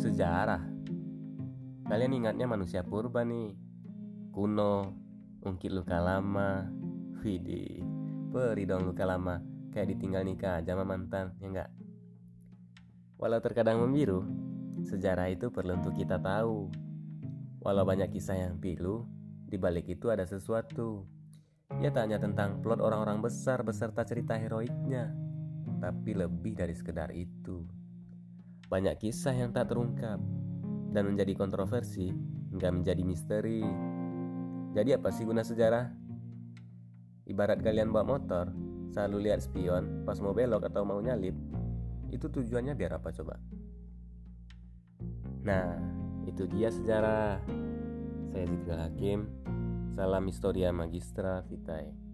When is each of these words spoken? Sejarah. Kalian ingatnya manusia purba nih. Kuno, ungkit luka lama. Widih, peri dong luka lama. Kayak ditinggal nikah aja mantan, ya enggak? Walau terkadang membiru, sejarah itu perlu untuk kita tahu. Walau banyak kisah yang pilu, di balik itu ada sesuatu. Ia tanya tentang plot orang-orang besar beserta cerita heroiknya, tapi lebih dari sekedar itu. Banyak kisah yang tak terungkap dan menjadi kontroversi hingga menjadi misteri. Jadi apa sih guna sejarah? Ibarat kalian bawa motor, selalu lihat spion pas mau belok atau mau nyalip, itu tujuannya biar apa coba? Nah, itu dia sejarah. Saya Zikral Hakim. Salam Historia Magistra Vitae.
Sejarah. 0.00 0.64
Kalian 1.84 2.24
ingatnya 2.24 2.48
manusia 2.48 2.80
purba 2.80 3.20
nih. 3.20 3.52
Kuno, 4.32 4.96
ungkit 5.44 5.68
luka 5.68 6.00
lama. 6.00 6.72
Widih, 7.20 7.84
peri 8.32 8.64
dong 8.64 8.88
luka 8.88 9.04
lama. 9.04 9.44
Kayak 9.68 9.92
ditinggal 9.92 10.24
nikah 10.24 10.64
aja 10.64 10.72
mantan, 10.72 11.36
ya 11.36 11.46
enggak? 11.52 11.70
Walau 13.20 13.44
terkadang 13.44 13.84
membiru, 13.84 14.24
sejarah 14.88 15.28
itu 15.28 15.52
perlu 15.52 15.76
untuk 15.76 15.92
kita 15.92 16.16
tahu. 16.16 16.72
Walau 17.60 17.84
banyak 17.84 18.08
kisah 18.08 18.40
yang 18.40 18.56
pilu, 18.56 19.04
di 19.52 19.60
balik 19.60 19.84
itu 19.84 20.08
ada 20.08 20.24
sesuatu. 20.24 21.04
Ia 21.76 21.92
tanya 21.92 22.16
tentang 22.16 22.64
plot 22.64 22.80
orang-orang 22.80 23.20
besar 23.20 23.60
beserta 23.60 24.08
cerita 24.08 24.40
heroiknya, 24.40 25.12
tapi 25.76 26.16
lebih 26.16 26.56
dari 26.56 26.72
sekedar 26.72 27.12
itu. 27.12 27.79
Banyak 28.70 29.02
kisah 29.02 29.34
yang 29.34 29.50
tak 29.50 29.74
terungkap 29.74 30.22
dan 30.94 31.02
menjadi 31.10 31.34
kontroversi 31.34 32.14
hingga 32.54 32.70
menjadi 32.70 33.02
misteri. 33.02 33.66
Jadi 34.70 34.94
apa 34.94 35.10
sih 35.10 35.26
guna 35.26 35.42
sejarah? 35.42 35.90
Ibarat 37.26 37.66
kalian 37.66 37.90
bawa 37.90 38.14
motor, 38.14 38.54
selalu 38.94 39.26
lihat 39.26 39.42
spion 39.42 40.06
pas 40.06 40.22
mau 40.22 40.30
belok 40.30 40.70
atau 40.70 40.86
mau 40.86 41.02
nyalip, 41.02 41.34
itu 42.14 42.26
tujuannya 42.30 42.78
biar 42.78 43.02
apa 43.02 43.10
coba? 43.10 43.38
Nah, 45.42 45.78
itu 46.30 46.46
dia 46.46 46.70
sejarah. 46.70 47.42
Saya 48.30 48.44
Zikral 48.46 48.80
Hakim. 48.86 49.20
Salam 49.98 50.30
Historia 50.30 50.70
Magistra 50.70 51.42
Vitae. 51.42 52.09